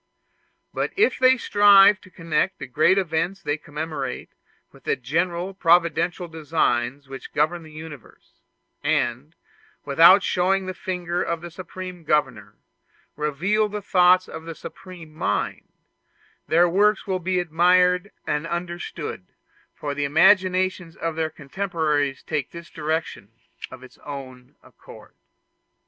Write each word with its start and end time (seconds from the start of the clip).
But 0.73 0.93
if 0.97 1.19
they 1.19 1.37
strive 1.37 2.01
to 2.01 2.09
connect 2.09 2.57
the 2.57 2.65
great 2.65 2.97
events 2.97 3.43
they 3.43 3.55
commemorate 3.55 4.31
with 4.71 4.83
the 4.85 4.95
general 4.95 5.53
providential 5.53 6.27
designs 6.27 7.07
which 7.07 7.33
govern 7.33 7.61
the 7.61 7.71
universe, 7.71 8.41
and, 8.83 9.35
without 9.85 10.23
showing 10.23 10.65
the 10.65 10.73
finger 10.73 11.21
of 11.21 11.41
the 11.41 11.51
Supreme 11.51 12.03
Governor, 12.03 12.55
reveal 13.15 13.69
the 13.69 13.79
thoughts 13.83 14.27
of 14.27 14.45
the 14.45 14.55
Supreme 14.55 15.13
Mind, 15.13 15.69
their 16.47 16.67
works 16.67 17.05
will 17.05 17.19
be 17.19 17.37
admired 17.39 18.09
and 18.25 18.47
understood, 18.47 19.27
for 19.75 19.93
the 19.93 20.05
imagination 20.05 20.95
of 20.99 21.15
their 21.15 21.29
contemporaries 21.29 22.23
takes 22.23 22.53
this 22.53 22.71
direction 22.71 23.33
of 23.69 23.83
its 23.83 23.99
own 23.99 24.55
accord. 24.63 25.13